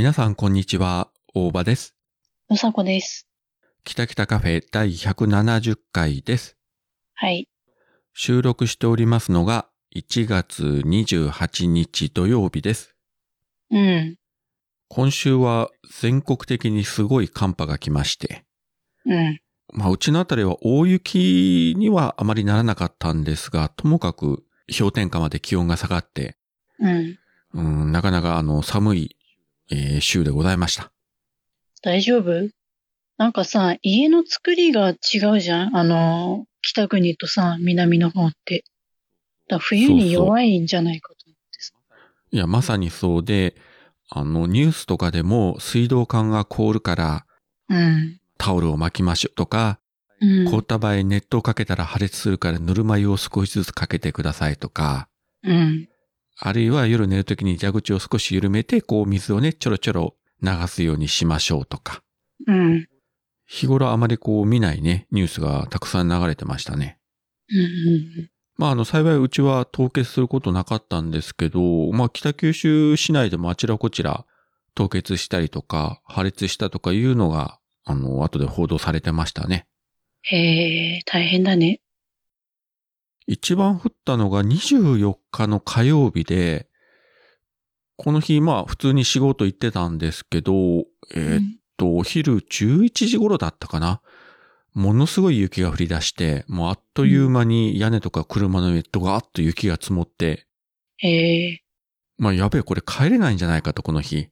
[0.00, 1.10] 皆さん、こんにちは。
[1.34, 1.94] 大場です。
[2.48, 3.28] うさこです。
[3.84, 6.56] 北北カフェ第170回です。
[7.12, 7.50] はい。
[8.14, 12.94] 収録しておりますのが1月28日土曜日です。
[13.70, 14.16] うん。
[14.88, 15.68] 今週は
[16.00, 18.46] 全国的にすごい寒波が来まして、
[19.04, 19.38] うん。
[19.74, 24.44] まあ、うちのあたりは大雪にはあまりならなかったんですが、ともかく
[24.74, 26.38] 氷点下まで気温が下がって、
[26.78, 27.18] うん。
[27.52, 29.16] うん、なかなかあの寒い、
[29.70, 30.92] えー週でございました。
[31.82, 32.50] 大丈夫？
[33.16, 35.76] なんかさ、家の作りが違うじゃん？
[35.76, 38.64] あの、北国とさ、南の方って。
[39.48, 41.74] だ冬に弱いんじゃないかと思ってさ。
[42.30, 43.56] いや、まさにそうで、
[44.08, 47.26] あの、ニュースとかでも水道管が凍るから
[47.68, 48.18] うん。
[48.38, 49.78] タオルを巻きましょうとか、
[50.20, 50.50] うん。
[50.50, 55.08] 凍った場合熱湯をかけたら破裂するからぬるま湯を少しずつかけてくださいとか、
[55.42, 55.88] うん。
[56.42, 62.02] あるいは夜寝るときに蛇口を少し緩めて、こう水をね、ちょろちょろ流すようにしましょうとか、
[62.46, 62.86] うん。
[63.46, 66.98] 日頃あまりこう見ないね、ニュースがたくさん流れてましたね。
[67.50, 68.30] うん。
[68.56, 74.24] まあ、あの、幸いうちは凍結することなかったんですけど、まあ、北九州市内でもあちらこちら
[74.74, 79.66] 凍結したりとか、破裂したとかいうのが、あの、後で報道されてましたね。
[80.22, 81.80] へえ、大変だね。
[83.30, 86.66] 一番降ったのが24日の火曜日で、
[87.96, 90.52] この日、まあ、普通に仕事行ってたんですけど、
[91.14, 91.42] えーっ
[91.76, 94.00] と、お昼11時頃だったかな。
[94.74, 100.48] ものすごい雪が降り出して、もうあっという間に屋根とか車の上とガーッと雪が積もって、
[100.96, 101.62] へえ。
[102.18, 104.26] まあやべえ、これ帰れないんじゃないかと、この日。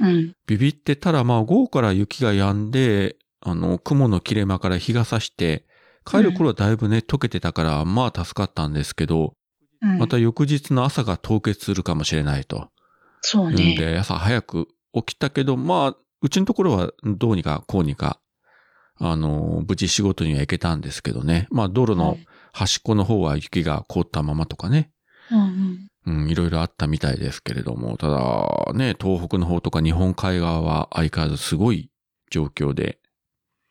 [0.00, 0.32] うん。
[0.46, 5.66] ビビってたら、まあ午後から雪が止んで、あの、雲の切れ間から日が差して、
[6.04, 9.34] 帰る頃はだいぶね、溶けてたから、まあ助かったんですけど、
[9.82, 9.98] うん。
[9.98, 12.58] また翌日の朝が凍結するかもしれないと。
[12.58, 12.68] ん
[13.22, 13.74] そうね。
[13.76, 18.20] で、朝早く起きたけど、まあ、うちのところはどうにかこうにか、
[18.98, 21.48] あの、無事仕事には行けたんですけどね。
[21.50, 22.16] まあ道路の
[22.52, 24.90] 端っこの方は雪が凍ったままとかね。
[25.30, 25.88] うんうん。
[26.06, 31.90] うん、いろいろあったみたいですけれども、ただね、東北の方とか日本海側は相変わらずすごい
[32.30, 32.98] 状況で、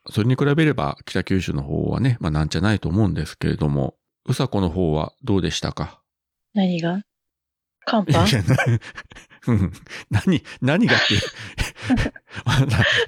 [0.09, 6.02] それに比べれば北九州の方はね、まあなんじゃないと思うんですけれども、うさこの方はどうでしたか？
[6.53, 7.02] 何が？
[7.86, 8.25] 寒波な
[9.47, 9.74] うん
[10.09, 11.16] 何、何がって。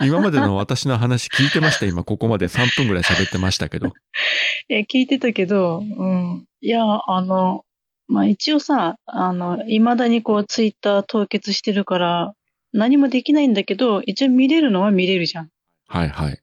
[0.05, 1.85] 今までの私の話聞いてました。
[1.85, 3.94] 今ここまで3分ぐらい喋ってましたけど。
[4.67, 6.45] え、聞いてたけど、うん。
[6.59, 7.63] いや、あの、
[8.07, 12.34] まあ、一応さ、あの、未だにこう、ツイッター凍結してるから、
[12.73, 15.50] 何もできないんだけど、一応見れるのは見れるじゃん。
[15.88, 16.39] はいはい。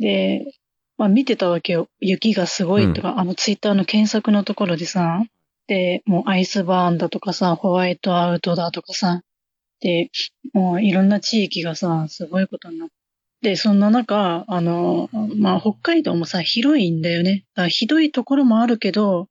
[0.00, 0.52] で、
[0.98, 1.88] まあ、見てたわけよ。
[2.00, 5.22] 雪がすごいとか、あの、ツイッターの検索のところでさ、
[5.68, 9.22] で、もうアイスバーンだとかさ、ホワイトアウトだとかさ、
[9.80, 10.10] で、
[10.52, 12.94] もういろんな地域がさ、すごいことになって、
[13.42, 17.44] で、そんな中、あの、まあ、北海道もさ、広いんだよね。
[17.54, 19.28] だひどいところもあるけど、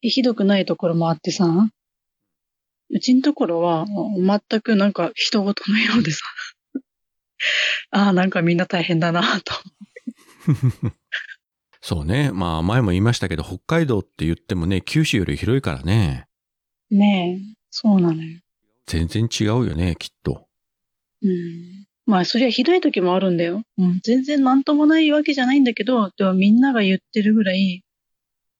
[0.00, 1.46] ひどくないところもあってさ、
[2.90, 6.24] うちのところは、全くなんか人事のようでさ、
[7.90, 9.54] ああ、なんかみんな大変だなと。
[11.80, 12.30] そうね。
[12.32, 16.26] まあ前も言いましたけど、北海道って言ってもね、九州より広いからね。
[16.90, 18.40] ねえ、そうなのよ。
[18.86, 20.46] 全然違うよね、きっと。
[21.22, 21.86] うん。
[22.06, 23.62] まあ、そりゃひどい時もあるんだよ。
[23.78, 24.00] うん。
[24.02, 27.82] 全然なんともないわけじゃないんだけど、でもみんなが言ってるぐらい、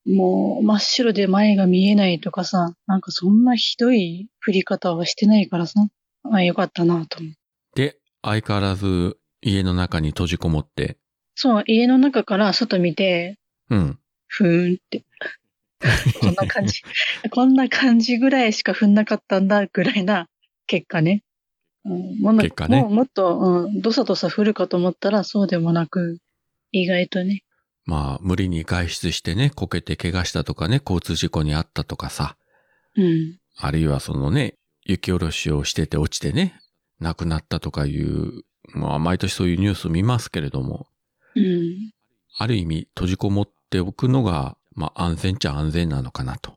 [0.04, 5.80] もう真っ白で前が見えないとかさ、なんかそんなひどい降り方はしてないからさ、
[6.30, 7.32] あよかったなと思う。
[7.74, 10.98] で、相変わらず家の中に閉じこもって、
[11.36, 13.38] そう、家の中から外見て、
[13.70, 13.98] うん。
[14.26, 15.04] ふーんって。
[16.20, 16.82] こんな感じ。
[17.30, 20.28] こんな感じぐらいしか踏んなかったんだぐらいな
[20.66, 21.22] 結果ね。
[21.84, 26.18] うん、もうな結果ねもうもっと、うん、どさどさ降るかと思ったらそうでもなく、
[26.72, 27.44] 意外とね。
[27.84, 32.36] まあ、無理に外出してね、こけて怪我したとかね、交通事故にあったとかさ、
[32.96, 33.38] うん。
[33.58, 36.58] あるいはそのね、雪下ろしをしてて落ちてね、
[36.98, 40.88] 亡くなったとかいう、まあ、毎年そういうニュース見ますけれども、
[41.36, 41.92] うん。
[42.38, 46.54] ある意味閉じこもっておくのが、まあ、安全っちゃ安全なのかなと。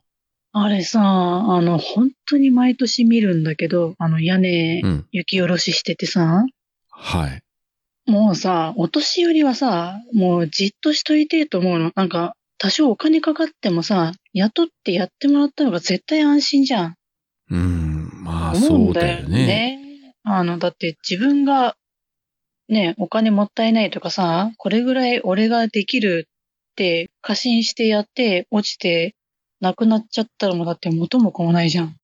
[0.51, 5.07] あれさ、あの、本当に毎年見るんだけど、あの屋根、うん。
[5.11, 6.45] 雪下ろししててさ、
[6.89, 7.41] はい。
[8.09, 11.91] もうさ、お年寄りはさ、もうじっとしといてと思うの。
[11.95, 16.95] なんか、多少お金かかってもさ、雇ってやってもらった方が絶対安心じゃん。
[17.51, 19.45] うん、まあ、思そうだよね。
[19.47, 19.79] ね。
[20.23, 21.75] あの、だって自分が、
[22.69, 26.27] ね、お金もったいないとかさ、これぐらい俺ができる
[26.71, 29.15] って過信してやって、落ちて、
[29.59, 31.97] なくなっちゃったらもうだって元も子もないじゃん。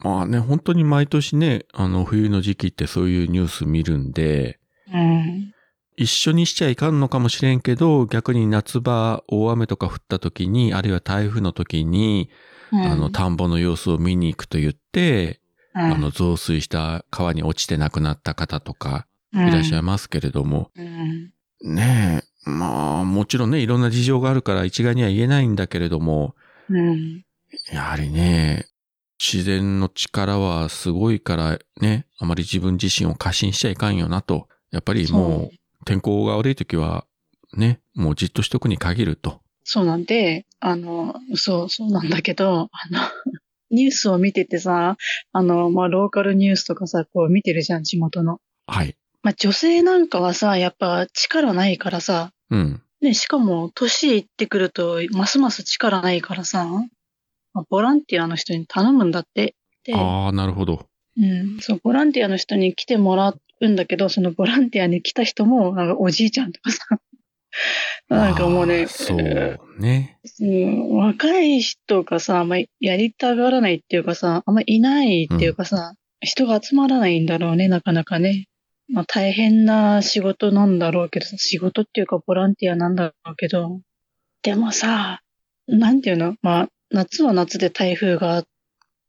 [0.00, 4.58] まあね、本当に毎年ね、あの、冬の時期ってそういうニュース見るんで、
[4.92, 5.52] うん。
[5.96, 12.30] 一緒にしちゃいかんのかもしれんけど、逆に夏場、大雨とか降った時に、あるいは台風の時に、
[12.72, 15.40] うんあの、田んぼの様子を見に行くと言って、
[15.74, 21.32] うんあの、増水した川に落ちて亡くなった方とかいらっしゃいますけれども、うん。
[21.62, 26.34] ねえ、まあ、もちろんね、いろんな事情があるから一概には言えないんだけれども、
[26.68, 27.24] うん。
[27.72, 28.66] やはりね、
[29.18, 34.48] 自然の力はすごいからね、あまり自分自身を過信しちゃいかんよなと。
[34.70, 37.04] やっぱりもう、天候が悪い時は、
[37.56, 39.40] ね、もうじっとしとくに限ると。
[39.64, 43.00] そうなんで、あの、そう、そうなんだけど、あの、
[43.70, 44.96] ニュースを見ててさ、
[45.32, 48.40] あの、まあ、ローカルニュースとかさ、こう見てるじゃん、地元の。
[48.66, 48.96] はい。
[49.28, 52.82] まあ、女性なんかはさ、やっぱ力ないからさ、うん。
[53.02, 56.66] ね、しかも、年いってくると、ますます力ないからさ、
[57.52, 59.54] まあボランティアの人に頼むんだって。
[59.84, 60.86] で、ああ、なるほど。
[61.18, 66.86] うん、そう、ボランティアの人に来てもらうんだけど、そのボランティアに来た人も、なんかおじいちゃんとかさ、
[68.08, 69.18] なんかもうねそう
[69.78, 70.18] ね。
[70.40, 75.92] うん、若い人がさ、あんまりやりたがらないっていうかさ、あんまりいないっていうかさ、
[76.22, 78.47] 人が集まらないんだろうね、なかなかね。
[78.88, 83.80] まあ大変な仕事なんだろうけどさ、仕事っていうかボランティアなんだろうけど、
[84.42, 85.20] でもさ、
[85.66, 86.36] なんていうの？
[86.42, 88.44] まあ、夏は夏で台風が、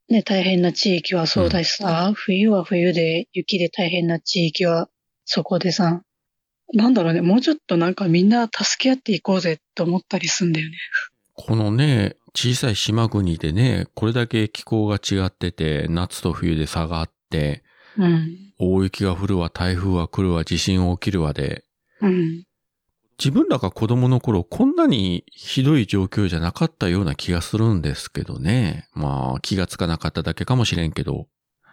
[0.09, 4.89] ね、大変な地域はそうだしさ、冬は冬で雪で大変な地域は
[5.23, 6.01] そこでさ、
[6.73, 10.75] なんだろうね、もうちょっとなんかみんな助け合っていこうぜって思ったりすんだよね。
[11.33, 17.63] このね、小さい島国でね、これだけ気候が違ってて、夏と冬で差があって、
[17.99, 18.53] うん。
[18.57, 21.65] 大雪が降るわ、台風は来るわ、地震起きるわで、
[22.01, 22.45] うん。
[23.19, 28.87] 自分らが子供の頃こんなにひどい状況じゃなかったような気がするんですけどね。
[28.93, 31.27] まあ気がつかなかっただけかもしれんけど、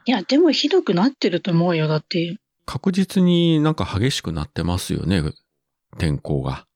[0.07, 1.87] いや、でもひどくなってると思うよ。
[1.87, 5.23] だって、確実になんか激しくなってますよね、
[5.99, 6.67] 天候が。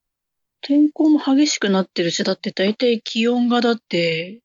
[0.61, 4.39] 天候も激しくなってるし、だって大体気温がだって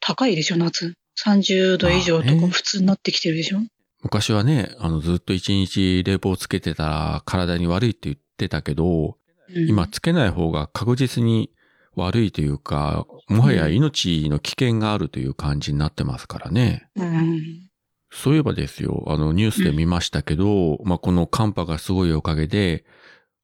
[0.00, 0.94] 高いでしょ、夏。
[1.22, 3.58] 30度以上とか普通になってきてるでしょ。
[4.02, 11.50] 昔はね、あのずっと一日冷房つけてたら体に悪いって言ってたけど、うん今つけない方が確実に
[11.94, 16.88] 悪いというか、もはや命の危険があるという感じになってますからね。
[16.96, 17.68] うん。
[18.10, 22.86] そういえばですよ、あのニュースで見ましたけど、まあ、この寒波がすごいおかげで、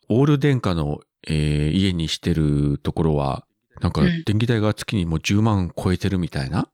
[0.09, 3.45] オール電化の、えー家にしてるところは、
[3.81, 6.71] なんかうん電気代が月にもう10万超えてるみたいな。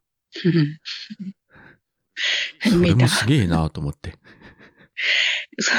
[2.70, 2.94] それ。
[2.94, 4.14] もすげえなと思って。
[5.58, 5.72] そ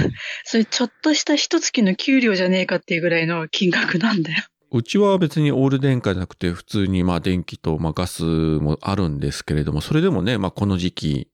[0.43, 4.43] それちょっとした一月の給料じゃねえかっていうぐらいの金額なんだよ。
[4.71, 11.27] うちは別にオール電化じゃなくて普通にまあ電気とまあガスもあるんですけれども、それでもね、まあこの時期、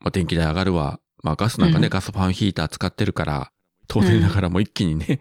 [0.00, 1.00] まあ電気代上がるわ。
[1.22, 3.52] まあガスなんかね、うんガスファンヒーター使ってるから、
[3.88, 5.20] 当然ながらもう一気にね、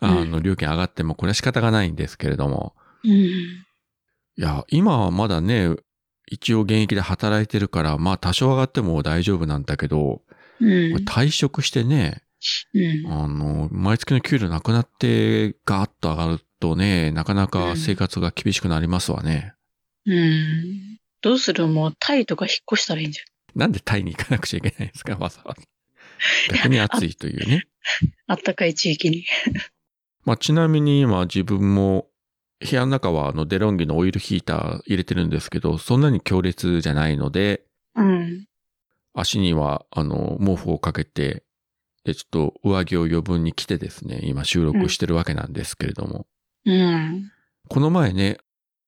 [0.00, 2.76] うん あの料金上がってもこれは仕方がないんですけれども。
[3.02, 3.10] うん。
[3.12, 3.62] い
[4.36, 5.74] や、今はまだね、
[6.34, 10.22] 一応現役で働いてるから、まあ多少上がっても大丈夫なんだけど、
[10.60, 10.96] うん。
[11.06, 12.22] 退職してね、
[12.74, 13.12] うん。
[13.12, 19.54] あの、毎月の給料なくなってガーッと上がるとね、なかなか生活が厳しくなりますわね。
[20.06, 20.98] うん。
[21.22, 21.66] どうする？
[21.68, 23.20] もうタイとか引っ越したらいいんじ
[23.54, 25.62] なんでタイに行かなくちゃいけないんですか、わざわざ。
[26.52, 27.62] 逆に暑いというね。
[28.28, 28.32] ゃん。
[28.32, 29.24] あったかい地域に。
[30.26, 32.08] まあ、ちなみに今自分も
[32.68, 37.62] 部屋の中はあのデロンギのオイルヒーター入れてるんですけど、そんなに強烈じゃないので、
[37.94, 38.46] うん。
[39.12, 41.44] 足にはあの毛布をかけて、
[42.04, 46.26] で、ちょっと上着を余分に着てですね、今収録してるわけなんですけれども、
[46.64, 47.30] うん。
[47.68, 48.38] この前ね、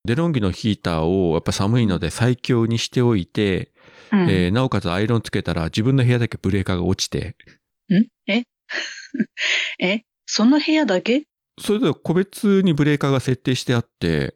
[0.05, 3.73] デロンギのヒーターをやっぱ寒いので最強にしておいて、
[4.13, 4.31] うん。
[4.31, 7.37] えーなおかつアイロンつけたら自分の部屋だけブレーカーが落ちて、
[7.91, 8.07] ん？
[8.27, 8.45] え？
[9.81, 10.03] え？
[10.27, 11.27] その部屋だけ？
[11.61, 14.35] それでは個別にブレーカーが設定してあって。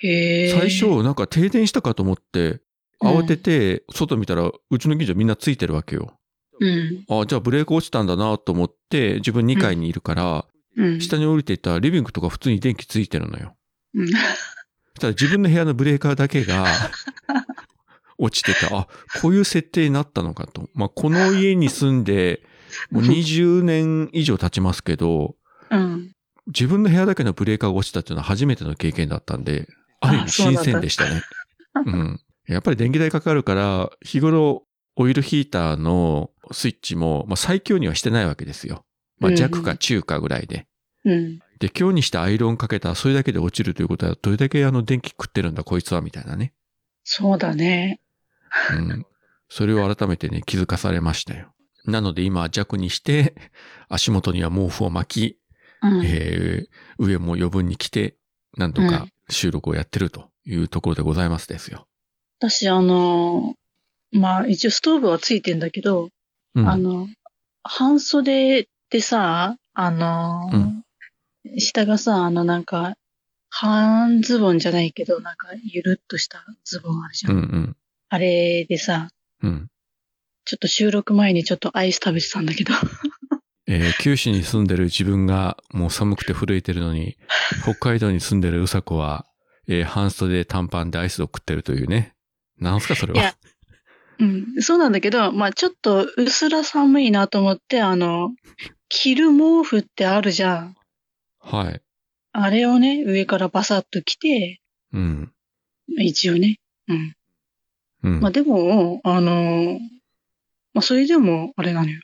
[0.00, 2.60] 最初なんか停電したかと思って、
[3.00, 6.18] 慌てて外見たらうちの近所みんなついてるわけよ。
[6.60, 7.04] うん。
[7.08, 10.46] あじゃあブレーカー落ちたんだなと思って自分2階にいるから、
[10.76, 11.00] うん。
[11.00, 13.56] 下に降りていったらリビングとか普通に電気ついてるのよ。
[13.94, 14.08] うん。
[14.08, 14.18] そし
[15.00, 16.66] たら自分の部屋のブレーカーだけが
[18.18, 18.76] 落ちてた。
[18.76, 18.88] あ、
[19.20, 20.70] こういう設定になったのかと。
[20.74, 22.42] まあ、この家に住んで、
[22.90, 25.36] もう20年以上経ちますけど、
[25.70, 26.12] うん。
[26.46, 29.68] 自分の部屋だけのブレーカーが落ちたっていうのは初めての経験だったんで、
[30.00, 31.22] ある意味新鮮でしたね。
[31.86, 32.20] うん。
[32.46, 34.64] やっぱり電気代かかるから、日頃
[34.96, 38.84] オイルヒーターのスイッチも、まあ、最強にはしてないわけですよ。
[39.18, 40.66] まあ、うん弱か中かぐらいで。
[41.04, 41.38] うん。
[41.58, 46.52] で、今日にしてアイロンかけたらそれだけで落ちるということは、どれだけあの電気食ってるんだこいつはみたいなね。
[47.02, 48.00] そうだね。
[48.72, 49.06] うん。
[49.48, 51.52] それを改めてね、気づかされましたよ。
[51.84, 53.34] なので今弱にして、
[53.88, 55.38] 足元には毛布を巻き、
[55.82, 56.02] うん。
[56.04, 56.66] えー
[56.98, 58.16] 上も余分に着て、
[58.56, 61.86] なんとか収録をやってるというところでございますですよ。
[62.38, 63.54] 私、あの、
[64.12, 66.08] まあ、一応ストーブはついてんだけど、
[66.54, 66.68] うん。
[66.68, 67.06] あの、
[67.62, 70.82] 半袖ってさ、あの、うん
[71.58, 72.96] 下がさ、あの、なんか、
[73.48, 77.30] 半ズボンじゃないけど、なんか、ゆるっとしたズボンあるじゃ。
[77.30, 77.76] うんんうん。
[78.08, 79.08] あれでさ、
[79.42, 79.68] うん。
[80.44, 82.72] ちょっと収録前にちょっとアイス食べてたんだけど、
[83.68, 87.16] えー九州に住んでる自分がもう寒くて震えてるのに、
[87.62, 89.26] 北海道に住んでるうさこは、
[89.68, 92.14] えー半袖短パンでアイスを食ってるというね。
[92.58, 93.34] なんすかそれはいや。
[94.18, 98.30] うん、そうなんだけど、まあちょっとうすら寒いなと思って、あの、
[98.88, 100.76] 着る毛布ってあるじゃん。
[101.40, 101.80] はい。
[102.32, 104.60] あれをね、上からバサッと着て、
[104.92, 105.32] うん。
[105.98, 106.58] 一応ね。
[106.88, 107.16] うん。
[108.04, 108.20] うん。
[108.20, 109.78] まあでも、あの、
[110.72, 112.00] まあそれでも、あれなのよ。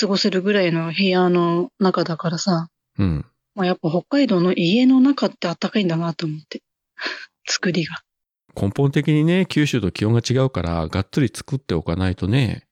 [0.00, 2.68] 過ごせるぐらいの部屋の中だからさ、
[2.98, 3.26] うん。
[3.54, 6.62] まあやっぱ北海道の家の中って暖かいんだなと思って。
[7.46, 7.96] 作りが。
[8.60, 12.66] 根本的にね、九州と気温が違うから、がっつり作っておかないとね。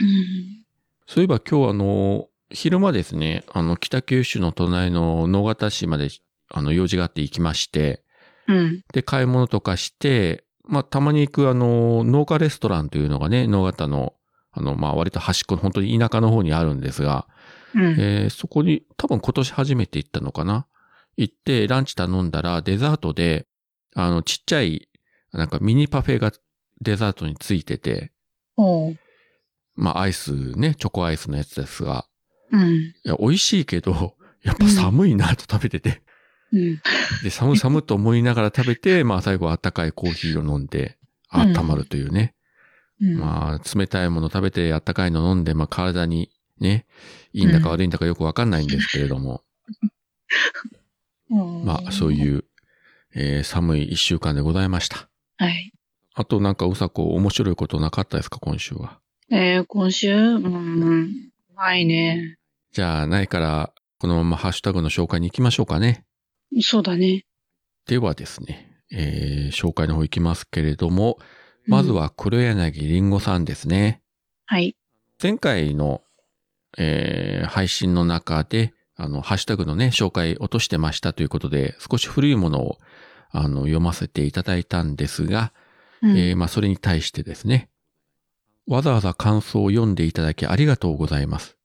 [0.00, 0.64] うん。
[1.06, 6.08] そういえば今日あの、昼間ですね、あの、北九州の隣の野方市まで、
[6.50, 8.02] あの、用事があって行きまして、
[8.46, 8.82] うん。
[8.92, 14.14] で、買い物とかして、まあ、たまに行くあの、農家レストランというのがね、野方の、
[14.52, 17.26] あの、まあ、割と端っこの本当に田舎の方にあるんですが、
[17.74, 17.96] うん。
[17.98, 20.66] えーそこに多分今年初めて行ったのかな？
[21.16, 23.46] 行ってランチ頼んだらデザートで、
[23.94, 24.88] あの、ちっちゃい、
[25.32, 26.32] なんかミニパフェが
[26.80, 28.12] デザートについてて。
[29.74, 32.06] まあ、アイスね、チョコアイスのやつですが、
[32.50, 32.68] うん。
[32.70, 36.02] いや、美味しいけど、 やっぱ寒いなと食べてて、
[36.52, 36.80] うん。
[37.22, 40.96] で、寒 寒と思いながら食べて、まあ最後あったかいコーヒーを飲んで、
[41.34, 42.34] うん温まるというね。
[43.00, 43.18] うん。
[43.18, 46.86] まあ、冷たいもの食べてあったかいの飲んで、まあ体にね、
[47.32, 49.42] いいんだか悪いんだかよくわかんないんですけれども、
[51.30, 52.44] う んまあそういう、
[53.14, 55.08] えー寒い一週間でございました。
[55.36, 55.72] はい。
[56.14, 58.98] あとなんかうさこ面白いことなかったですか、今週は？
[59.30, 60.14] えー、今週？
[60.14, 61.30] うん。
[61.56, 62.38] ないね。
[62.72, 66.04] じゃあ、ないから、このままハッシュタグの紹介に行きましょうかね。
[66.60, 67.24] そうだね。
[67.86, 71.18] ではですね、えー紹介の方行きますけれども、
[71.68, 71.96] まずうん。
[71.96, 74.02] は黒柳りんごさんですね。
[74.46, 74.76] はい。
[75.22, 76.02] 前回の、
[76.76, 82.78] えー配信の中で、あの、ハッシュタグのね、紹介落としてましたということで、少し古いものを、
[83.30, 85.52] あの、読ませていただいたんですが、
[86.02, 87.70] うんえーまあ、それに対してですね、
[88.66, 91.56] わざわざ感想を読んでいただきありがとうございます。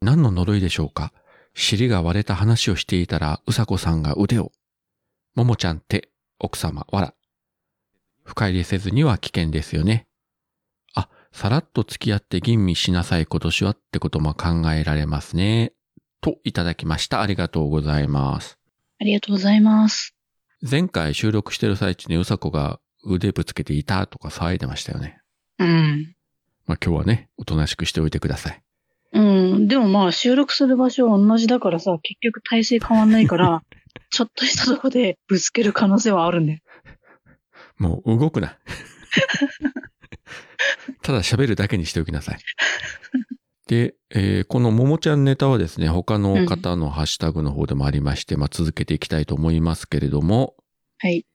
[0.00, 1.12] 何の呪いでしょうか？
[1.54, 4.52] 尻が割れた話をしていたら、うさこさんが腕を。
[5.34, 6.08] ももちゃん手、
[6.40, 7.14] 奥様、わら。
[8.28, 10.06] 深入りせずには危険ですよね。
[10.94, 15.72] あ、さらっと付き合って吟味しなさい今年はってことも考えられますね。
[16.20, 17.22] といただきました。
[17.22, 18.58] ありがとうございます。
[19.00, 20.14] ありがとうございます。
[20.60, 25.22] 前回収録してる最中にうさこが腕ぶつけていたとか騒いでましたよね。
[25.58, 26.14] うん。
[26.66, 28.62] まあ今日はね、おとなしくしておいてください。
[29.12, 29.68] うん。
[29.68, 33.62] でもまあ収録する場所は同じだからさ、結局体勢変わんないから、
[34.10, 36.58] ちょっとしたとこでぶつける可能性はあるんだよ。
[37.78, 38.58] もう動くな。
[41.02, 42.38] ただ喋るだけにしておきなさい。
[43.66, 50.54] で、えーこのももちゃんネタはですね、他の方のハッシュタグの方でもありまして、まあ続けていきたいと思いますけれども、
[50.98, 51.26] はい。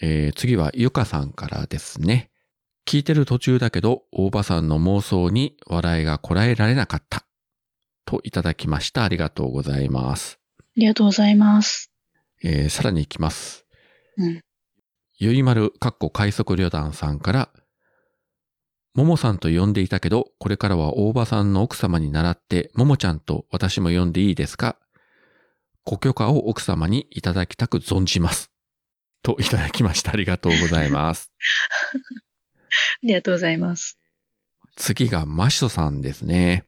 [0.00, 2.30] えー次はゆかさんからですね。
[2.86, 7.24] 聞いてる途中だけど、大場さんの妄想に笑いがこらえられなかった。
[8.04, 9.04] といただきました。
[9.04, 10.38] ありがとうございます。
[10.60, 11.90] ありがとうございます。
[12.42, 13.64] えーさらに行きます。
[14.18, 14.42] うん。
[15.16, 17.48] ゆいまるかっこ快速旅団さんから、
[18.94, 24.76] ももさんと呼んでいたけど、これからは大場さんの奥様に習って、ももちゃんと私も呼んでいいですか？
[25.84, 28.50] ご許可を奥様にいただきたく存じます。
[29.22, 30.12] といただきました。
[30.12, 31.30] ありがとうございます。
[33.02, 33.98] ありがとうございます。
[34.76, 36.64] 次がマシソさんですね。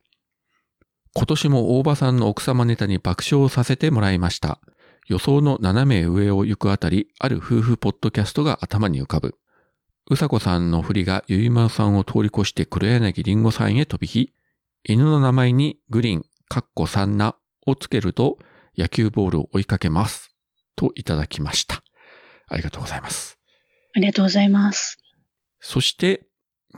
[1.14, 4.60] 今年も大場さんの奥様ネタに爆笑させてもらいました。
[5.06, 9.36] 予想の斜め上を行くあたり、ある夫婦ポッドキャストが頭に浮かぶ。
[10.10, 14.32] うさこさんの振りがゆいまるさんを通り越して黒柳りんごさんへ飛び火。
[14.84, 17.36] 犬の名前にグリーン、かっこサンナ
[17.66, 18.38] をつけると
[18.76, 20.34] 野球ボールを追いかけます。
[20.74, 21.82] といただきました。
[22.48, 23.38] ありがとうございます。
[23.94, 24.98] ありがとうございます。
[25.60, 26.26] そして、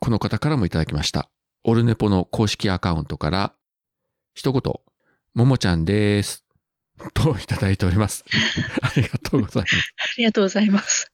[0.01, 1.29] この方からもいただきました。
[1.65, 3.55] オルネポの公式アカウントから、
[4.35, 4.63] 一言、
[5.35, 6.48] ももちゃんです。
[7.15, 8.25] といただいております。
[8.83, 9.95] ありがとうございます。
[9.99, 11.13] ありがとうございます。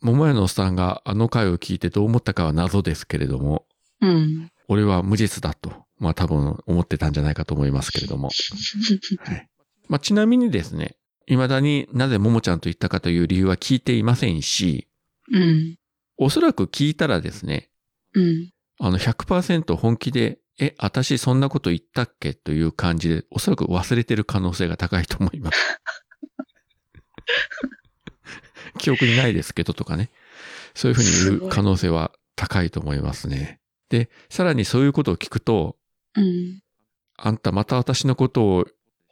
[0.00, 3.66] 桃屋のおっさんがあの回を聞いてどう思ったかは謎ですけれども、
[4.00, 4.50] うん。
[4.68, 8.28] 俺は無実だと、まあ多分思ってたんじゃないかと思いますけれども。
[9.24, 9.48] はい。
[9.88, 10.96] まあちなみにですね、
[11.26, 14.88] 未だになぜももちゃんと言ったかという理由は聞いていませんし、
[15.32, 15.76] うん。
[16.18, 17.70] おそらく聞いたらですね、
[18.14, 18.50] うん。
[18.78, 22.34] あの100%本気で、え、私そんなこと言ったっけ？
[22.34, 25.58] という感じで、おそらく忘れてる可能性が高いと思います。
[28.78, 30.10] 記憶にないですけどとかね。
[30.74, 33.60] そういうふうに言う可能性は高いと思いますね。
[33.88, 35.76] で、さらにそういうことを聞くと、
[36.14, 36.62] うん。
[37.16, 38.66] あんたまた私のことを、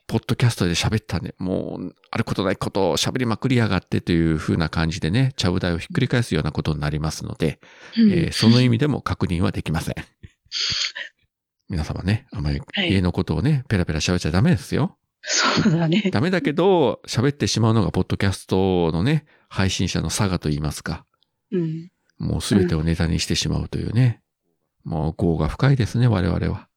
[0.06, 1.34] ポッドキャストで喋ったね。
[1.38, 7.58] もう、あることないことを喋りまくりやがってという風な感じでね、ちゃぶ台をひっくり返すようなことになりますので、
[7.96, 9.94] えーその意味でも確認はできません。
[11.68, 14.98] 皆様ね、あまりはい家のことをね、ペラペラ喋っちゃダメですよ。
[15.22, 16.10] そうだね。
[16.12, 21.06] ダメだけど、喋ってしまうのがポッドキャストのね、配信者の差がと言いますか。
[21.50, 21.90] うん。
[22.18, 24.20] もうすべてをネタにしてしまうというね。
[24.84, 26.68] もう業が深いですね、我々は。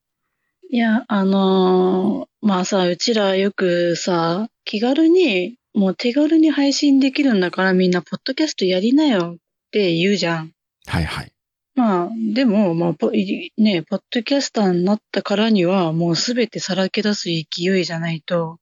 [0.69, 9.37] いや、あのーまあさ、うちらよくさ、気軽に、もう手軽に配信できるんだからみんなポッドキャストやりなよっ
[9.71, 10.53] て言うじゃん。
[10.85, 11.31] はいはい。
[11.77, 18.57] まあ、でも、まあ、ポね、ポッドキャスターになったからには、もうすべてさらけ出す勢いじゃないと、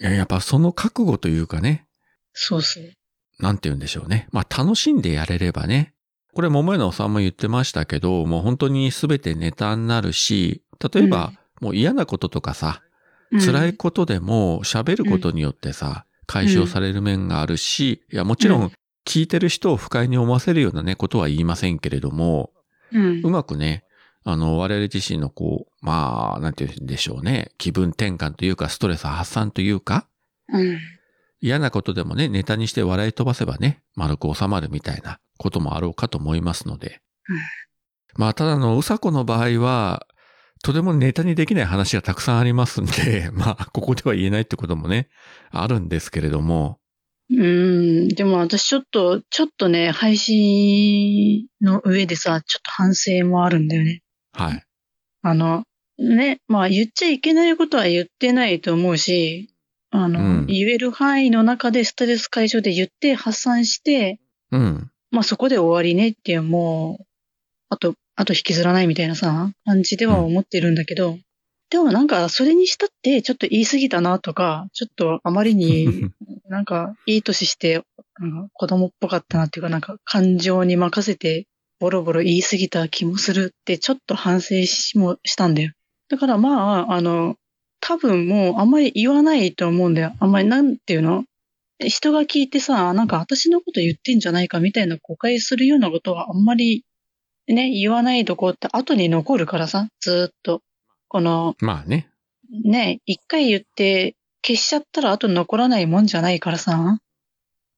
[0.00, 1.84] いや、やっぱその覚悟というかね、
[2.32, 2.84] そうそう。
[3.40, 4.28] なんて言うんでしょうね。
[4.30, 5.94] まあ楽しんでやれればね。
[6.32, 10.62] これ桃屋のさんも言ってましたけど、もう本当に全てネタになるし、
[10.92, 12.82] 例えば、もう嫌なこととかさ、
[13.44, 18.72] 辛いことでも喋ることによってさ、解消される面があるし、いやもちろん
[19.04, 22.52] 聞いてる人を不快に思わせるようなね、ことは言いませんけれども、
[22.92, 23.20] うん。
[23.24, 23.84] うまくね、
[24.24, 30.06] あの、我々自身のこう、まあ、なんて言うんでしょうね、気分転換というか、ストレス発散というか、
[30.52, 30.78] うん。
[31.40, 37.00] 嫌なことでもね、ネタにして笑い飛ばせばね、丸く収まるみたいなこともあろうかと思いますので。
[37.28, 37.36] うん
[38.16, 40.06] まあ、ただのうさこの場合は、
[40.62, 45.08] とてもネタにできない話がたくさんありますんで、 まあ、ここでは言えないってこともね、
[45.50, 46.79] あるんですけれども、
[47.30, 48.08] うん。
[48.08, 54.02] でも私ちょっと、ちょっとね、配信の上でさ、ちょっと反省もあるんだよね。
[54.32, 54.62] はい。
[55.22, 55.64] あの、
[55.98, 59.48] ね、まあ言っちゃいけないことは言ってないと思うし、
[59.90, 64.18] あの、うん言える範囲の中でストレス解消で言って発散して、
[64.50, 64.90] うん。
[65.10, 67.04] まあそこで終わりねっていう、もう、
[67.68, 71.18] あと、あと引きずらないみたいなさ、感じでは思ってるんだけど、
[71.70, 76.10] でもなんかそれにしたってちょっと言い過ぎたなとか、ちょっとあまりに
[76.48, 77.82] なんかいい年して、
[78.52, 81.46] 子供っぽかったなっていうかなんか感情に任せて
[81.78, 85.72] ボロボロ言い過ぎた気もするってちょっと反省しもしたんだよ。
[86.08, 87.36] だからまあ、あの、
[87.80, 90.12] 多分もうあんまり言わないと思うんだよ。
[90.18, 91.24] あんまりなんていうの？
[91.78, 96.84] 人が聞いてさ、なんか私のこと言ってんじゃないかみたいな誤解するようなことはあんまり
[97.46, 100.62] ね、言わないとこって後に残るからさ、ずーっと。
[101.10, 102.08] この、まあね。
[102.64, 107.00] ね、一回言って消しちゃったら後に残らないもんじゃないからさ。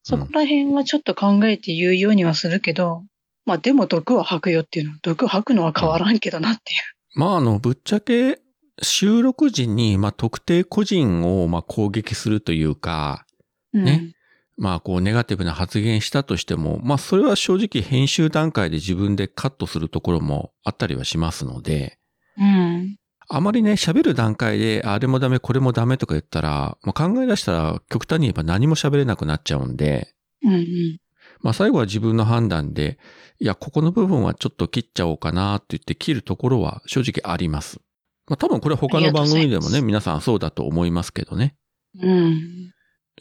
[0.03, 3.03] そこら辺はちょっと考えて言うようにはするけど、
[3.45, 4.97] まあでも毒は吐くよっていうの。
[5.01, 7.19] 毒吐くのは変わらんけどなっていう。
[7.19, 8.39] まあ、あの、ぶっちゃけ、
[8.81, 13.25] 収録時に、まあ、特定個人を、まあ、攻撃するというか、
[13.73, 14.13] うんね
[14.57, 21.97] まあ、こう、ネガティブな発言したとしても、まあ、それは正直編集段階で自分でカットするところもあったりはしますので、
[22.37, 22.97] うん。
[23.29, 30.99] あまりね、喋る段階で、あれもダメ、これもダメとか言ったら、まあ、考え出したら、極端に言えば何も喋れなくなっちゃうんで、うんうん。
[31.41, 32.97] まあ、最後は自分の判断で、
[33.39, 37.79] いや、ここの部分はちょっと切っちゃおうかなって言って切るところは正直あります。
[38.27, 41.55] まあ、多分これは他の番組でもね、皆さんそうだと思いますけどね。
[42.01, 42.71] うん。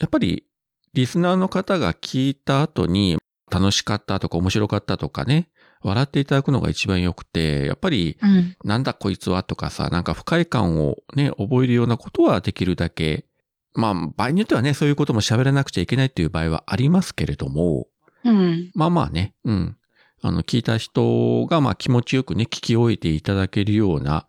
[0.01, 0.47] やっぱり、
[0.95, 3.19] リスナーの方が聞いた後に、
[3.51, 5.51] 楽しかったとか面白かったとかね、
[5.83, 8.57] 笑っていただくのが一番良くて、やっぱり、うん。
[8.65, 13.27] なんだこいつはとかさ、なんか不快感をね、覚えるようなことはできるだけ、
[13.75, 17.89] まあ、場合によってはね、そういうことも喋らなくちゃいけないっていう場合はありますけれども、
[18.25, 18.71] うん。
[18.75, 19.77] まあまあね、うん。
[20.21, 24.27] あの、聞いた人が、まあ気持ちよくね、聞き終えていただけるような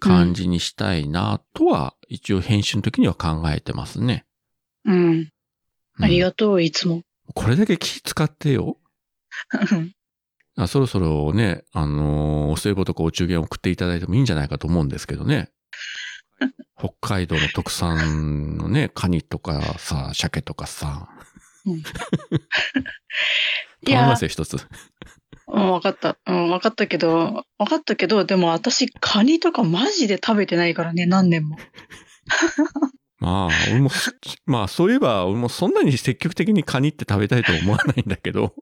[0.00, 4.24] 感じにしたいな、とは、一応編集の時には考えてますね。
[4.84, 4.94] うん。
[4.94, 5.32] うん
[6.00, 7.02] ありがとう、いつも。
[7.34, 8.78] これだけ気使ってよ。
[10.60, 15.50] あそろそろね、あのーお歳暮とかお中元送っていただいてもいいんじゃないかと思うんですけどね。
[16.76, 21.08] 北海道の特産のね、カニとかさ、鮭とかさ。
[21.64, 21.82] うんい
[23.86, 24.56] 頼みやますよ、一つ。
[25.46, 26.18] うん、わかった。
[26.26, 31.56] うん、わかったけど、わかったけど、でも私、カニとかマジで食べてないからね、何年も。
[33.20, 33.90] まあ、俺も、
[34.46, 38.54] まあ、そういえば、俺もそんなに積極的にカニって食べたいとは思わないんだけど、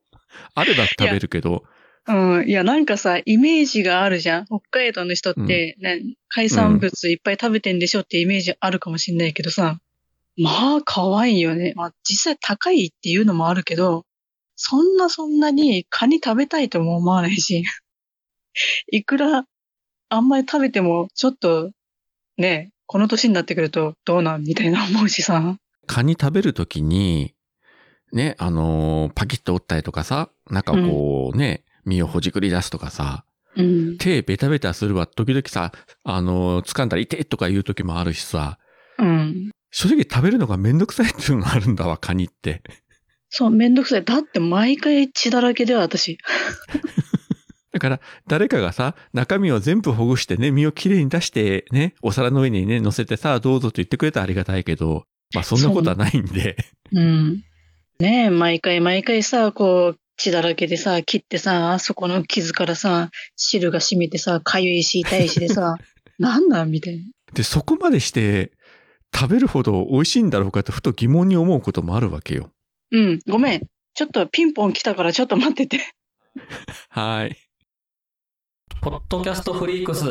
[0.55, 1.65] あれば食べるけど、
[2.09, 2.49] うん。
[2.49, 4.47] いや、なんかさ、イメージがあるじゃん。
[4.47, 9.81] 北海道の人って、ね、海産物いっぱい食べてんでしょってイメージあるかもしんないけどさ。
[10.39, 11.73] まあ、可愛いよね。
[11.77, 14.05] まあ、実際高いっていうのもあるけど、
[14.55, 17.65] そんなそんなにカニ食べたいとも思わないし。
[18.91, 19.47] いくら、
[20.09, 21.73] あんまり食べても、ちょっと、
[22.39, 25.59] ね、この年になってくるとどうなんみたいな思うしさ。
[25.87, 27.35] カニ食べるときに、
[28.13, 33.25] ね、あのーパキッと折ったりとかさ、なんかこうね、身をほじくり出すとかさ、
[33.57, 33.99] うん。
[33.99, 35.73] 手ベタベタするわ、時々さ、
[36.05, 38.59] あのー掴んだら痛いとか言う時もあるしさ、
[38.99, 39.51] うん。
[39.71, 42.63] 正直食べるのがめんどくさいっていうのがあるんだわ、カニって。
[43.29, 44.05] そう、めんどくさい。
[44.05, 46.19] だって毎回血だらけでは私。
[47.73, 56.57] だから、誰かがさ、中身を全部ほぐしてね、身をきれいに出してね、お皿の上にね、乗せてさ、どうぞと言ってくれたらありがたいけど、まあそんなことはないんで、
[56.93, 57.45] うん。
[57.99, 65.77] ねえ、毎回毎回さ、こう、血だらけでさ、切ってさ、そこの傷からさ、汁が染みてさ、かゆいし痛いしでさ、
[66.19, 66.71] なんなん？
[66.71, 67.03] みたいな。
[67.35, 68.53] で、そこまでして、
[69.15, 72.51] 食べるほど美味しいんだろうかとふと疑問に思うこともあるわけよ。
[72.91, 73.67] うん、ごめん。
[73.95, 75.81] ちょっとピンポン来たからちょっと待ってて。
[76.91, 77.37] はい。
[78.81, 80.05] ポッドキャストフリークス。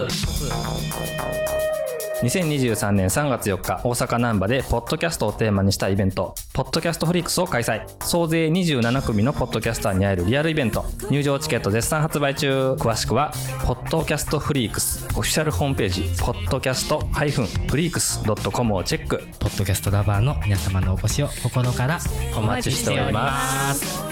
[2.26, 7.86] 2023年3月4日、大阪難波で、ポッドキャストをテーマにしたイベント、ポッドキャストフリークスを開催。
[8.04, 10.86] 総勢27組のポッドキャスターに会えるリアルイベント。
[11.12, 12.74] 入場チケット絶賛発売中。
[12.80, 13.32] 詳しくは、
[13.64, 19.20] ポッドキャストフリークス、オフィシャルホームページ、ポッドキャスト -freaks.com をチェック。
[19.40, 22.00] ポッドキャストラバーの皆様のお越しを心から
[22.36, 24.04] お待ちしております。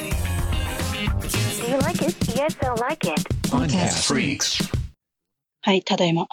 [1.63, 2.13] Do you like it?
[2.33, 3.23] Yes, I like it?
[5.61, 6.27] はい、ただいま。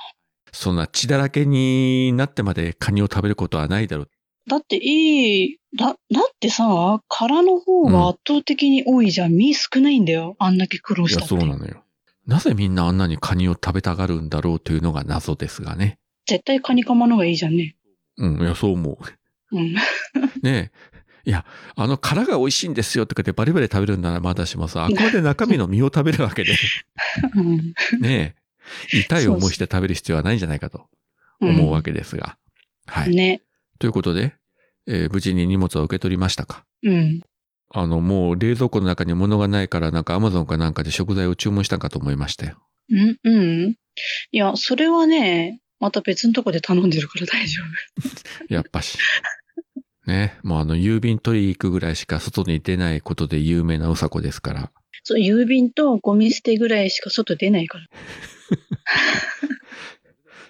[0.52, 4.10] そんな血だらけになってまでカニを食べることはないだろう。
[4.48, 5.96] だっていい、だ、だっ
[6.40, 9.32] てさ、殻の方が圧倒的に多いじゃん。
[9.32, 10.36] 身少ないんだよ。
[10.38, 11.28] あんだけ苦労いや、したって。
[11.28, 11.84] そうなのよ。
[12.26, 15.98] なぜみんなあんなにカニを食べたがるんだろうというのが謎ですがね。
[16.26, 17.76] 絶対カニカマの方がいいじゃんね。
[18.16, 19.56] うん、いや、そう思う。
[19.56, 19.74] うん。
[20.42, 21.00] ねえ。
[21.24, 21.44] いや、
[21.76, 26.54] あの殻が美味しいんですよとかってバリバリ食べるんならまだしもさ、あくまで中身の実を食べるわけで、
[27.36, 27.56] うん
[28.00, 28.39] ねえ。
[28.92, 30.86] 痛い思いして食べる必要はないんじゃないかと
[31.40, 32.36] 思うわけですが。
[32.86, 33.14] はい。
[33.14, 33.42] ね。
[33.78, 34.34] ということで、
[34.86, 36.64] えー無事に荷物を受け取りましたか？
[36.82, 37.20] うん。
[37.72, 42.58] あの、もう冷蔵庫の中に物がないからなんかアマゾンかなんかで食材を注文したかと思いましたよ。
[42.90, 43.76] うん、うん。
[44.32, 47.62] いや、それはね、また別のとこで頼んでるから大丈
[48.02, 48.08] 夫。
[48.52, 48.98] やっぱし。
[50.06, 50.36] ね。
[50.42, 54.72] もうあの、郵便取り行くぐらいしか外に出ないことで有名なうさこですから。
[55.04, 57.86] そう、郵便とゴミ捨てぐらいしか外出ないから。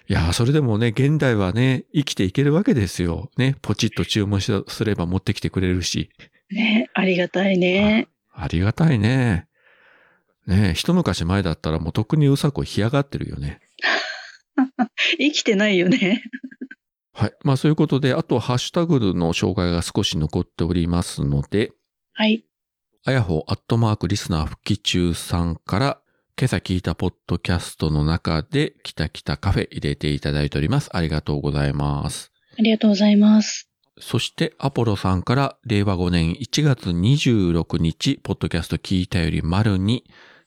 [0.07, 3.31] いやー、それでもね、現代はね、生きていけるわけですよ。
[3.37, 3.55] ね。
[3.61, 6.09] ポチッと注文しすれば持ってきてくれるし。
[6.49, 8.07] ね、ありがたいね。
[8.33, 9.47] ありがたいね。
[10.47, 13.61] ね一昔前だったらもう特にうさこ干上がってるよね。
[15.17, 16.23] 生きてないよね。
[17.13, 17.33] はい。
[17.43, 21.71] まあそういうことで、あとハッシュタグの紹介が少し残っておりますので、
[22.13, 22.45] はい。
[23.03, 26.00] あやほアットマークリスナー復帰中さんから、
[26.41, 30.89] 今朝聞いたポッドキャストの中で、きたきたカフェ入れていただいております。
[30.91, 32.31] ありがとうございます。
[32.57, 33.69] ありがとうございます。
[33.99, 40.03] そして、アポロさんから、令和5年1月26日、ポッドキャスト聞いたより丸に、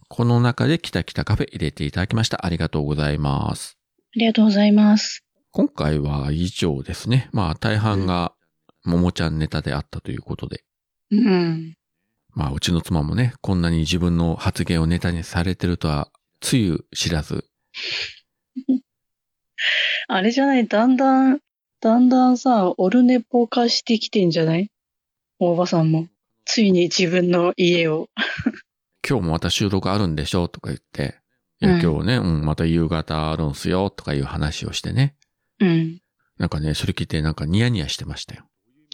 [0.09, 2.45] この中できたきたカフェ入れていただきました。
[2.45, 3.79] ありがとうございます。
[4.17, 5.25] ありがとうございます。
[5.53, 7.29] 今回は以上ですね。
[7.31, 8.33] まあ、大半が、
[8.83, 10.65] ももちゃんネタであったということで。
[11.13, 11.77] うん。
[12.35, 17.49] まあ、うちの妻もね、こんなに自分の発言をネタにされてるとは、つゆ知らず。
[20.09, 21.41] あれじゃない、だんだん、
[21.81, 24.71] だんだんさ、オルネポ化してきてんじゃない？
[25.39, 26.09] 大場さんも。
[26.45, 28.09] ついに自分の家を。
[29.09, 30.49] 今日もまた収録あるんでしょ？
[30.49, 31.21] とか言って。
[31.61, 35.15] いや、うん今日ね、うん、また夕方あるんすよ、とかいう話をしてね。
[35.61, 36.01] うん。
[36.39, 38.45] なんかね、それ聞いてなんかニヤニヤしてましたよ。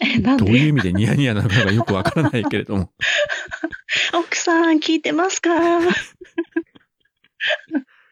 [0.38, 2.92] どういうで意味でニヤニヤなのかがよくわからないけれども。
[4.14, 5.50] 奥さん聞いてますか？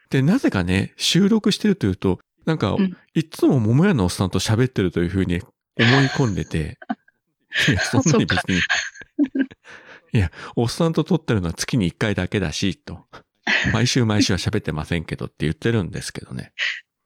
[0.09, 5.41] で、なぜかね、収録してるというと、なんか、うんいつも桃屋のおっさんと喋ってるというふうに
[5.77, 6.77] 思い込んでて、
[7.67, 8.59] いや、そんなに別に。
[10.13, 13.05] いや、おっさんと撮ってるのは月に一回だけだし、と。
[13.73, 16.53] 毎週毎週は喋ってませんけどって言ってるんですけどね。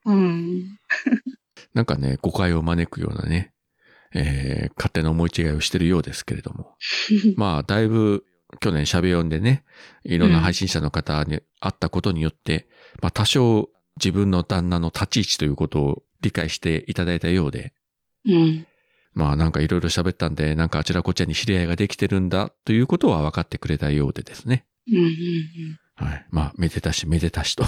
[0.06, 0.78] うん。
[1.74, 3.53] なんかね、誤解を招くようなね、
[4.16, 6.76] えー、勝手な思い違いをしてるようですけれども。
[7.36, 8.26] まあ、だいぶ
[8.60, 9.64] 去年喋読んでね、
[10.04, 12.68] いろんな配信者の方に会ったことによって、
[13.02, 17.74] まあ多少自分の旦那の立ち位置ということを理解していただいたようで、
[18.26, 18.68] うん。
[19.14, 24.66] まあなんかいろいろ喋ったんで、なんかあちらこちらに知り合いができてるんだということは分かってくれたようでですね。
[24.88, 24.98] うん。
[24.98, 25.80] うん。
[25.96, 26.26] はい。
[26.32, 27.66] まあ、めでたしめでたしと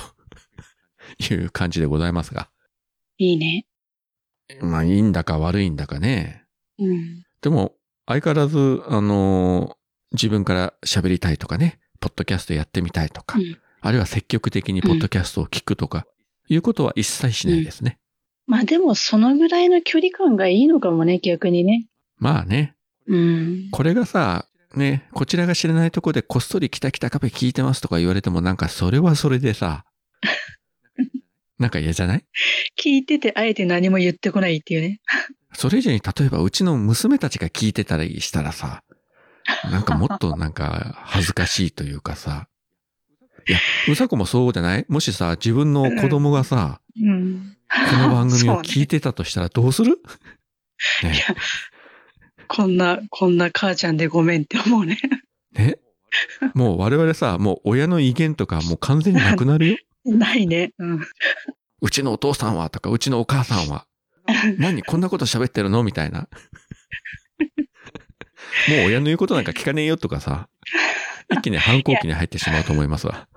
[1.20, 2.50] いう感じでございますが。
[3.18, 3.66] いいね。
[4.62, 6.46] まあ、いいんだか悪いんだかね。
[6.78, 7.24] うん。
[7.42, 7.74] でも、
[8.06, 9.76] 相変わらず、あのー
[10.12, 16.08] 自分から喋りたいとかね、ポッドキャストやってみたいとか、うんあるいは積極的にポッドキャストを聞くとか、
[16.50, 18.00] いうことは一切しないですね。
[18.48, 21.86] まあでも、そのぐらいの距離感がいいのかもね、逆にね。
[22.18, 23.68] まあね、うん。
[23.70, 29.86] これがさ、ね、こちらが知らないとこでこっそりキタキタカフェ聞いてますとか言われてもなんかそれはそれでさ、
[31.60, 32.26] なんか嫌じゃない？
[32.78, 35.00] 聞いてて、あえて何も言ってこないっていうね。
[35.54, 38.84] それ以上に例えばうちの娘たちが聞いてたりしたらさ、
[39.72, 42.48] なんかもっとなんか恥ずかしいというかさ。
[43.48, 44.86] いや、うさこもそうじゃない？
[44.90, 47.56] もしさ、自分の子供がさ、うん。
[47.92, 50.00] この番組を聞いてたとしたらどうする？
[51.04, 51.24] ね
[52.48, 55.00] こんな、こんな母ちゃんでごめんって思うね。
[55.54, 55.78] ね
[56.54, 59.78] もう我々さ、もう親の威厳とかもう完全になくなるよ。
[60.06, 60.74] ないね。
[60.80, 61.00] うん。
[61.82, 63.86] うちのお父さんはとか、うちのお母さんは。
[64.58, 65.84] 何こんなこと喋ってるの？
[65.84, 66.28] みたいな。
[68.70, 70.48] もう親の言うことなんか聞かねえよとかさ。
[71.32, 73.28] 一気に反抗期に入ってしまうと思いますわ。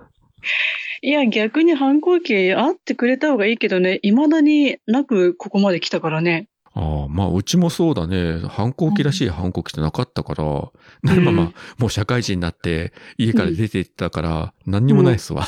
[1.01, 6.47] いや、逆に反抗期あってくれた方がいいけどね、未だになくここまで来たからね。
[6.73, 8.39] ああ、まあ、うちもそうだね。
[8.47, 10.71] 反抗期らしい反抗期ってなかったから、
[11.03, 15.43] でもまあ、もう社会人になって家から出て行ったから、何にもないっすわ。
[15.43, 15.47] うん、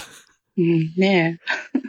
[0.98, 1.40] ね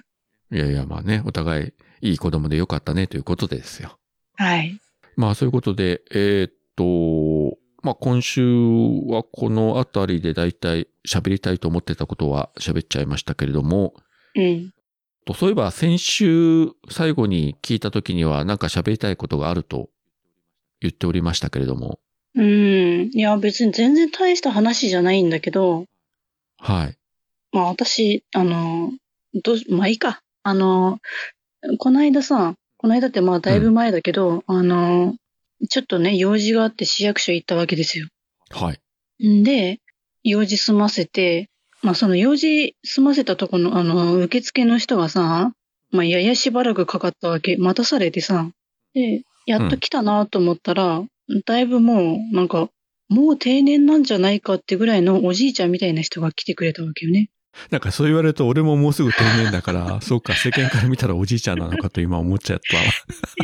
[0.52, 1.68] いやいや、まあね、お互
[2.00, 3.98] いいい子供でよかったねということですよ。
[4.38, 4.42] え。
[4.42, 4.78] はい。
[5.16, 8.42] まあそういうことで、えーっと、まあ今週
[9.06, 13.94] はこのあたりでだいたい喋りたいと思ってたことは喋っちゃいましたけれども、
[14.34, 14.72] うん。
[15.24, 19.88] とそういえば先週最後に聞いた時にはなんか喋りたいことがあると
[20.80, 22.00] 言っておりましたけれども、
[22.34, 23.10] うん。
[23.12, 25.86] いや、別に全然大した話じゃないんだけど、
[26.58, 26.96] はい。
[27.52, 28.92] まあ私、あの、
[29.34, 30.22] どうし、まあいいか。
[30.42, 30.98] あの、
[31.78, 35.14] この間さ、この間ってまあだいぶ前だけど、あの、
[35.70, 38.08] ちょっとね、用事があって市役所行ったわけですよ。
[38.50, 39.28] はい。
[39.28, 39.80] んで、
[40.24, 41.48] 用事済ませて、
[41.82, 45.52] まあその用事済ませたとこの、あの、受付の人がさ、
[45.90, 47.56] まあややしばらくかかったわけ。
[47.56, 48.50] 待たされてさ。
[48.94, 51.02] で、やっと来たなと思ったら、
[51.46, 52.68] だいぶもう、なんか、
[53.08, 57.28] もう定年なんじゃないかってぐらいのおじいちゃんみたいな人が来てくれたわけよね。
[57.70, 62.82] なんかそう言われると俺ももうすぐ定年だから、 そうか、世間から見たらおじいちゃんなのかと今思っちゃったわ。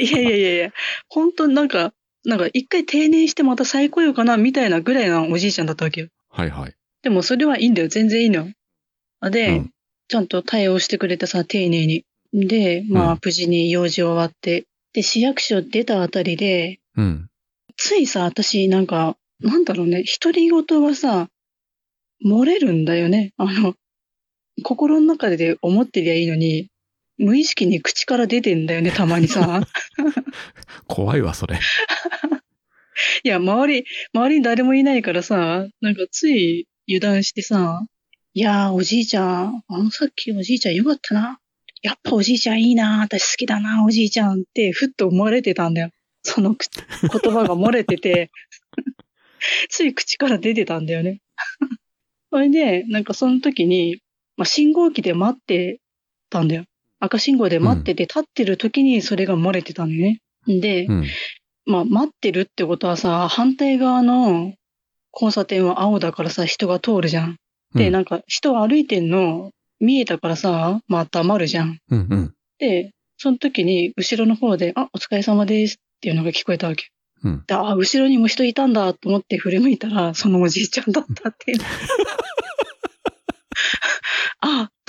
[0.01, 0.73] いやいやいやいや、
[1.09, 1.93] 本当になんか、
[2.25, 6.09] なんか一回定年してまた再雇用かなみたいなぐらいのおじいちゃんだったわけよ。
[6.31, 6.75] はいはい。
[7.03, 7.89] でもそれはいいんだよ。
[7.89, 8.51] 全然いいの。
[9.21, 9.71] あで、うん
[10.11, 12.05] ちゃんと対応してくれてさ、丁寧に。
[12.33, 14.65] で、まあ、うん無事に用事終わって。
[14.95, 17.29] で、市役所出たあたりで、うん。
[17.77, 21.29] ついさ、私、なんか、なんだろうね、独り言がさ、
[22.25, 23.33] 漏れるんだよね。
[23.37, 23.75] あの、
[24.63, 26.69] 心の中で思ってりゃいいのに、
[27.19, 29.67] 無意識に口から出てんだよね、たまにさ。
[30.87, 31.59] 怖いわ、それ。
[33.25, 37.87] いや、周り、周りに誰もいないからさ、なんかつい油断してさ、
[38.35, 41.41] いやー、おじいちゃん、あのさっきおじいちゃんよかったな。
[41.83, 43.01] やっぱおじいちゃんいいな。
[43.03, 45.91] 私好きだな、おじいちゃんって、ふっと思われてたんだよ。
[46.23, 46.71] その口
[47.03, 48.31] 言葉が漏れてて、
[49.71, 51.21] つい口から出てたんだよね。
[52.31, 54.01] それで、なんかその時に、
[54.39, 55.81] まあ、信号機で待って
[56.31, 56.65] たんだよ。
[57.01, 60.21] 赤信号で待ってて、立ってる時にそれが漏れてたんだよね。
[60.61, 61.07] で、うん。
[61.67, 64.55] まあ、待ってるってことはさ、反対側の
[65.13, 67.37] 交差点は青だからさ、人が通るじゃん。
[67.75, 71.79] で、うんなんか人歩いてんの見えたからさ、まあ黙るじゃん。
[71.91, 72.35] うんうん。
[72.59, 76.87] で、その時に後ろの方で、あ、お疲れ様ですっていうのが聞こえたわけ。
[77.25, 77.45] うん。
[77.47, 81.59] であ、後ろにも人いたんだと思って振り向いたら、そのおじいちゃんだったっていう。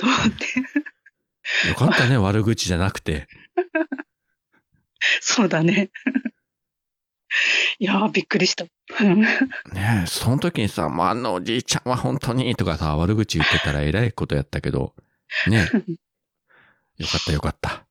[0.00, 0.46] と思って。
[1.68, 3.26] よかったね、悪口じゃなくて。
[5.20, 5.90] そうだね。
[7.78, 8.66] いやー、びっくりした。
[9.00, 9.28] うんね
[10.04, 14.94] え、その時にさ、まあ、あのおじいちゃんは本当にとかさ、悪口言ってたら偉いことやったけど、
[15.48, 15.76] ねえ。
[17.02, 17.86] よかったよかった。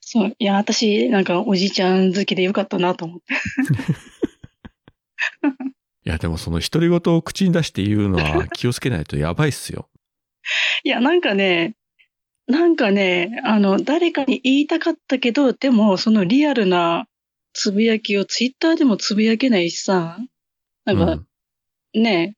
[0.00, 3.34] そう、いや、私、なんかおじいちゃん好きでよかったなと思って。
[6.04, 9.88] いや、でもその独り言を口に出して言うのは気をつけないとやばいっすよ。
[10.84, 11.74] いや、なんかね、
[12.46, 17.06] なんかね、あの、誰かに言いたかったけど、でも、そのリアルな
[17.52, 20.18] つぶやきをツイッターでもつぶやけないしさ、
[20.84, 21.26] なんかうん
[21.92, 22.36] ね、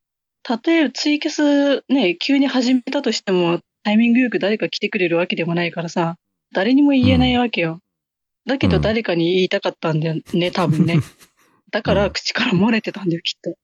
[0.67, 6.17] 例えばツイキャスね、急に始めたとしても、タイミングよく誰か来てくれるわけでもないからさ、
[6.53, 7.81] 誰にも言えないわけよ。
[8.47, 10.97] だけどうん誰かに言いたかったんだよね、多分ね。
[11.71, 13.57] だから口から漏れてたんだよ、きっと。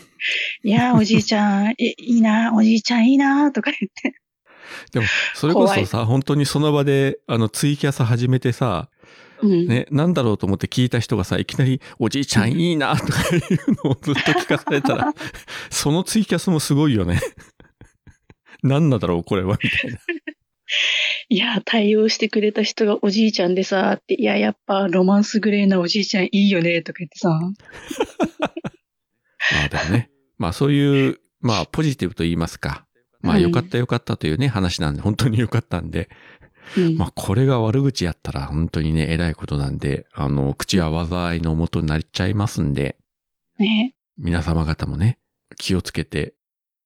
[0.64, 4.20] いやー、おじいちゃん、え、いいな、おじいちゃんいいな、とか言って。
[4.92, 8.88] でも、それこそさ、本当にその場で、あの、ツイキャス始めてさ、
[9.42, 9.66] うん。
[9.66, 15.12] ね、なんだろうと思って聞いた人がさ、いきなり、おじいちゃんいいな、とかいうのをずっと聞かされたら、
[15.70, 17.20] そのツイキャスもすごいよね。
[18.62, 19.98] なんなんだろう、これは、みたいな。
[21.28, 27.38] いやー、対応してくれた人がおじいちゃんでさ、って、いや、やっぱロマンスグレーなおじいちゃんいいよね、とか言ってさ。
[29.52, 32.86] まあでもね、まあそういう、まあポジティブと言いますか、
[33.20, 36.08] まあうんよかったよかったというね、話なんで、本当によかったんで、
[36.76, 36.96] うん。
[36.96, 42.96] まあこれが悪口やったら本当にね、偉いことなんで、あの、口は災いの元になっちゃいますんで、
[43.58, 43.94] ね。
[44.18, 45.18] 皆様方もね、
[45.56, 46.34] 気をつけて、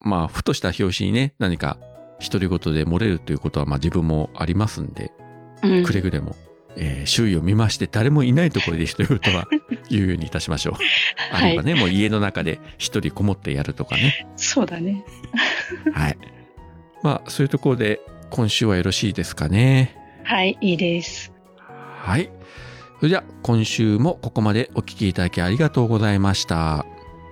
[0.01, 1.79] まあ、ふとした拍子にね、何か
[2.21, 5.13] 独り言で漏れるということは、まあ自分もありますんで、
[5.63, 5.85] うん。
[5.85, 6.37] くれぐれも、
[6.77, 9.47] えー周囲を見まして誰もいないところで独り言は
[9.89, 10.75] 言うようにいたしましょう。
[11.33, 14.27] あ はいるいはね、もう家の中で一人こもってやるとかね。
[14.37, 15.05] そうだね。
[15.93, 16.19] はい。
[17.03, 19.97] まあ、そういうところで、今週はよろしいですかね。
[20.25, 21.33] はい、いいです。
[21.57, 22.31] はい。
[22.99, 26.81] それでは、今週もここまでお聞きいただきありがとうございました。
[26.81, 26.87] あ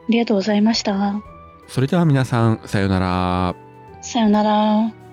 [0.08, 1.20] りがとうございました。
[1.68, 3.54] それでは皆さん、さようなら。
[4.00, 5.07] さよなら。